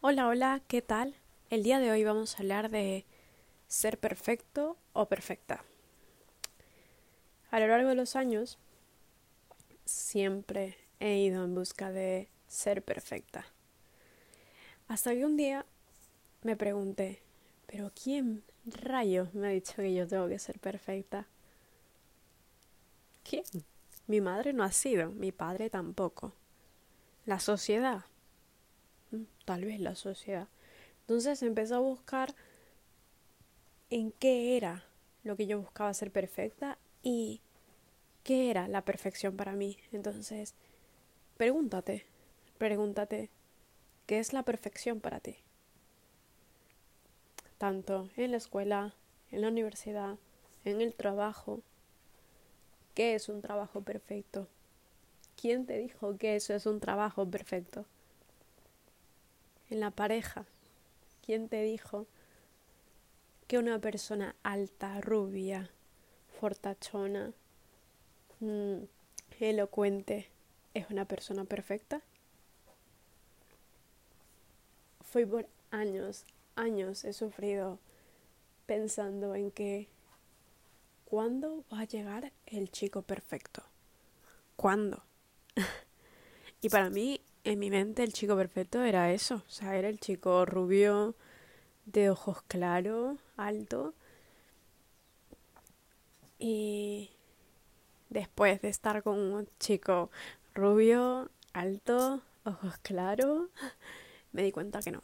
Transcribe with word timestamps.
Hola, 0.00 0.28
hola, 0.28 0.62
¿qué 0.68 0.80
tal? 0.80 1.16
El 1.50 1.64
día 1.64 1.80
de 1.80 1.90
hoy 1.90 2.04
vamos 2.04 2.36
a 2.36 2.38
hablar 2.38 2.70
de 2.70 3.04
ser 3.66 3.98
perfecto 3.98 4.76
o 4.92 5.06
perfecta. 5.06 5.64
A 7.50 7.58
lo 7.58 7.66
largo 7.66 7.88
de 7.88 7.96
los 7.96 8.14
años, 8.14 8.58
siempre 9.84 10.78
he 11.00 11.16
ido 11.16 11.44
en 11.44 11.52
busca 11.52 11.90
de 11.90 12.28
ser 12.46 12.84
perfecta. 12.84 13.44
Hasta 14.86 15.10
que 15.14 15.26
un 15.26 15.36
día 15.36 15.66
me 16.44 16.54
pregunté, 16.54 17.20
¿pero 17.66 17.90
quién 18.00 18.44
rayos 18.66 19.34
me 19.34 19.48
ha 19.48 19.50
dicho 19.50 19.74
que 19.74 19.92
yo 19.92 20.06
tengo 20.06 20.28
que 20.28 20.38
ser 20.38 20.60
perfecta? 20.60 21.26
¿Quién? 23.28 23.42
Mi 24.06 24.20
madre 24.20 24.52
no 24.52 24.62
ha 24.62 24.70
sido, 24.70 25.10
mi 25.10 25.32
padre 25.32 25.70
tampoco. 25.70 26.34
La 27.26 27.40
sociedad 27.40 28.04
tal 29.48 29.64
vez 29.64 29.80
la 29.80 29.94
sociedad. 29.94 30.46
Entonces 31.00 31.42
empezó 31.42 31.76
a 31.76 31.78
buscar 31.78 32.34
en 33.88 34.12
qué 34.12 34.58
era 34.58 34.84
lo 35.24 35.36
que 35.36 35.46
yo 35.46 35.58
buscaba 35.58 35.94
ser 35.94 36.10
perfecta 36.10 36.76
y 37.02 37.40
qué 38.24 38.50
era 38.50 38.68
la 38.68 38.82
perfección 38.82 39.38
para 39.38 39.52
mí. 39.52 39.78
Entonces, 39.90 40.52
pregúntate, 41.38 42.04
pregúntate, 42.58 43.30
¿qué 44.04 44.18
es 44.18 44.34
la 44.34 44.42
perfección 44.42 45.00
para 45.00 45.18
ti? 45.18 45.36
Tanto 47.56 48.10
en 48.18 48.32
la 48.32 48.36
escuela, 48.36 48.94
en 49.30 49.40
la 49.40 49.48
universidad, 49.48 50.18
en 50.66 50.82
el 50.82 50.92
trabajo. 50.92 51.62
¿Qué 52.92 53.14
es 53.14 53.30
un 53.30 53.40
trabajo 53.40 53.80
perfecto? 53.80 54.46
¿Quién 55.40 55.64
te 55.64 55.78
dijo 55.78 56.18
que 56.18 56.36
eso 56.36 56.52
es 56.52 56.66
un 56.66 56.80
trabajo 56.80 57.24
perfecto? 57.24 57.86
En 59.70 59.80
la 59.80 59.90
pareja. 59.90 60.44
¿Quién 61.24 61.48
te 61.48 61.62
dijo 61.62 62.06
que 63.46 63.58
una 63.58 63.78
persona 63.78 64.34
alta, 64.42 65.00
rubia, 65.00 65.70
fortachona, 66.40 67.32
mm, 68.40 68.78
elocuente, 69.40 70.28
es 70.74 70.88
una 70.90 71.04
persona 71.04 71.44
perfecta? 71.44 72.02
Fui 75.02 75.24
por 75.24 75.46
años, 75.70 76.24
años 76.56 77.04
he 77.04 77.12
sufrido 77.12 77.78
pensando 78.66 79.34
en 79.34 79.50
que 79.50 79.88
¿cuándo 81.06 81.64
va 81.72 81.80
a 81.80 81.84
llegar 81.84 82.32
el 82.46 82.70
chico 82.70 83.02
perfecto? 83.02 83.62
¿Cuándo? 84.56 85.02
y 86.60 86.68
para 86.68 86.90
mí 86.90 87.22
en 87.48 87.58
mi 87.58 87.70
mente 87.70 88.04
el 88.04 88.12
chico 88.12 88.36
perfecto 88.36 88.82
era 88.82 89.10
eso, 89.10 89.36
o 89.36 89.50
sea, 89.50 89.76
era 89.76 89.88
el 89.88 89.98
chico 89.98 90.44
rubio, 90.44 91.14
de 91.86 92.10
ojos 92.10 92.42
claros, 92.46 93.18
alto. 93.38 93.94
Y 96.38 97.10
después 98.10 98.60
de 98.60 98.68
estar 98.68 99.02
con 99.02 99.18
un 99.18 99.48
chico 99.58 100.10
rubio, 100.54 101.30
alto, 101.54 102.20
ojos 102.44 102.76
claros, 102.82 103.48
me 104.32 104.42
di 104.42 104.52
cuenta 104.52 104.80
que 104.82 104.90
no, 104.90 105.00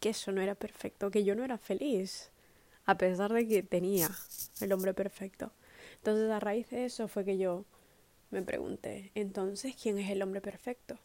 que 0.00 0.10
eso 0.10 0.32
no 0.32 0.40
era 0.40 0.56
perfecto, 0.56 1.12
que 1.12 1.22
yo 1.22 1.36
no 1.36 1.44
era 1.44 1.56
feliz, 1.56 2.32
a 2.84 2.96
pesar 2.96 3.32
de 3.32 3.46
que 3.46 3.62
tenía 3.62 4.10
el 4.60 4.72
hombre 4.72 4.92
perfecto. 4.92 5.52
Entonces 5.98 6.30
a 6.32 6.40
raíz 6.40 6.68
de 6.70 6.86
eso 6.86 7.06
fue 7.06 7.24
que 7.24 7.38
yo 7.38 7.64
me 8.30 8.42
pregunté, 8.42 9.12
entonces, 9.14 9.76
¿quién 9.80 9.98
es 9.98 10.10
el 10.10 10.22
hombre 10.22 10.40
perfecto? 10.40 10.98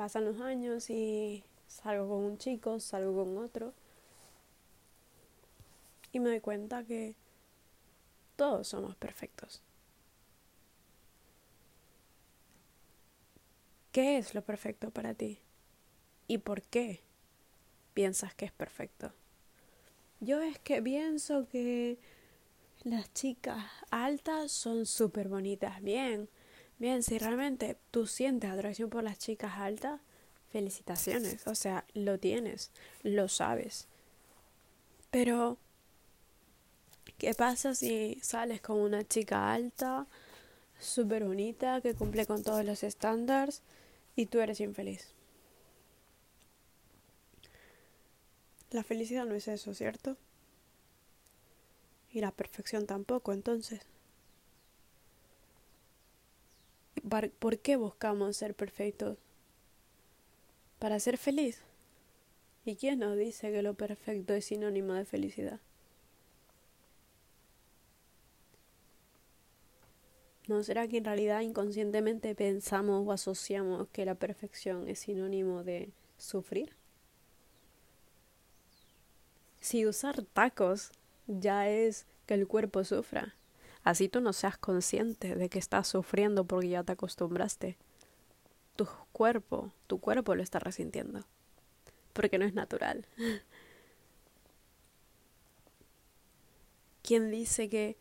Pasan 0.00 0.24
los 0.24 0.40
años 0.40 0.88
y 0.88 1.44
salgo 1.66 2.08
con 2.08 2.24
un 2.24 2.38
chico, 2.38 2.80
salgo 2.80 3.22
con 3.22 3.36
otro. 3.36 3.74
Y 6.10 6.20
me 6.20 6.30
doy 6.30 6.40
cuenta 6.40 6.84
que 6.84 7.14
todos 8.34 8.66
somos 8.66 8.96
perfectos. 8.96 9.60
¿Qué 13.92 14.16
es 14.16 14.34
lo 14.34 14.40
perfecto 14.40 14.90
para 14.90 15.12
ti? 15.12 15.38
¿Y 16.28 16.38
por 16.38 16.62
qué 16.62 17.00
piensas 17.92 18.34
que 18.34 18.46
es 18.46 18.52
perfecto? 18.52 19.12
Yo 20.20 20.40
es 20.40 20.58
que 20.60 20.80
pienso 20.80 21.46
que 21.46 21.98
las 22.84 23.12
chicas 23.12 23.66
altas 23.90 24.50
son 24.50 24.86
súper 24.86 25.28
bonitas, 25.28 25.82
bien, 25.82 26.30
Bien, 26.80 27.04
si 27.04 27.16
realmente 27.18 27.76
tú 27.92 28.08
sientes 28.08 28.50
atracción 28.50 28.90
por 28.90 29.04
las 29.04 29.18
chicas 29.18 29.52
altas, 29.58 30.00
felicitaciones, 30.50 31.46
o 31.46 31.54
sea, 31.54 31.84
lo 31.94 32.18
tienes, 32.18 32.72
lo 33.04 33.28
sabes. 33.28 33.86
Pero, 35.10 35.58
¿qué 37.18 37.34
pasa 37.34 37.74
si 37.74 38.18
sales 38.22 38.60
con 38.60 38.78
una 38.78 39.06
chica 39.06 39.52
alta, 39.52 40.06
súper 40.80 41.24
bonita, 41.24 41.80
que 41.82 41.94
cumple 41.94 42.26
con 42.26 42.42
todos 42.44 42.64
los 42.64 42.82
estándares 42.82 43.62
y 44.16 44.26
tú 44.26 44.40
eres 44.40 44.60
infeliz? 44.60 45.12
La 48.70 48.82
felicidad 48.82 49.26
no 49.26 49.34
es 49.34 49.48
eso, 49.48 49.74
¿cierto? 49.74 50.16
Y 52.12 52.20
la 52.20 52.30
perfección 52.30 52.86
tampoco, 52.86 53.32
entonces. 53.32 53.80
¿Por 57.08 57.58
qué 57.58 57.76
buscamos 57.76 58.36
ser 58.36 58.54
perfectos? 58.54 59.18
Para 60.78 61.00
ser 61.00 61.18
feliz. 61.18 61.62
¿Y 62.64 62.76
quién 62.76 62.98
nos 62.98 63.16
dice 63.16 63.50
que 63.50 63.62
lo 63.62 63.74
perfecto 63.74 64.34
es 64.34 64.44
sinónimo 64.44 64.92
de 64.94 65.04
felicidad? 65.04 65.60
¿No 70.46 70.62
será 70.62 70.88
que 70.88 70.98
en 70.98 71.04
realidad 71.04 71.42
inconscientemente 71.42 72.34
pensamos 72.34 73.06
o 73.06 73.12
asociamos 73.12 73.88
que 73.88 74.04
la 74.04 74.16
perfección 74.16 74.88
es 74.88 74.98
sinónimo 74.98 75.62
de 75.62 75.90
sufrir? 76.18 76.74
Si 79.60 79.86
usar 79.86 80.22
tacos 80.22 80.90
ya 81.28 81.68
es 81.68 82.06
que 82.26 82.34
el 82.34 82.48
cuerpo 82.48 82.82
sufra, 82.82 83.36
Así 83.82 84.08
tú 84.08 84.20
no 84.20 84.32
seas 84.32 84.58
consciente 84.58 85.34
de 85.34 85.48
que 85.48 85.58
estás 85.58 85.88
sufriendo 85.88 86.44
porque 86.44 86.68
ya 86.68 86.84
te 86.84 86.92
acostumbraste. 86.92 87.76
Tu 88.76 88.86
cuerpo, 89.12 89.72
tu 89.86 90.00
cuerpo 90.00 90.34
lo 90.34 90.42
está 90.42 90.58
resintiendo. 90.58 91.24
Porque 92.12 92.38
no 92.38 92.44
es 92.44 92.54
natural. 92.54 93.06
¿Quién 97.02 97.30
dice 97.30 97.68
que 97.68 97.96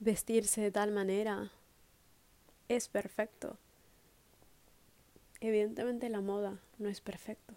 vestirse 0.00 0.60
de 0.60 0.70
tal 0.70 0.90
manera 0.90 1.50
es 2.68 2.88
perfecto? 2.88 3.58
Evidentemente 5.40 6.08
la 6.08 6.20
moda 6.20 6.58
no 6.78 6.88
es 6.88 7.00
perfecto 7.00 7.54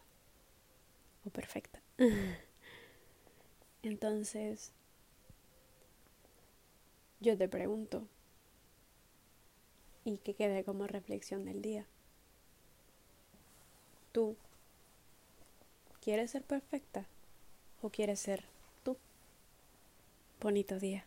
o 1.25 1.29
perfecta. 1.29 1.81
Entonces, 3.83 4.73
yo 7.21 7.37
te 7.37 7.47
pregunto, 7.47 8.07
y 10.03 10.17
que 10.17 10.33
quede 10.33 10.63
como 10.63 10.87
reflexión 10.87 11.45
del 11.45 11.61
día. 11.61 11.85
¿Tú 14.11 14.35
quieres 16.01 16.31
ser 16.31 16.43
perfecta 16.43 17.05
o 17.81 17.89
quieres 17.89 18.19
ser 18.19 18.43
tú? 18.83 18.97
Bonito 20.41 20.79
día. 20.79 21.05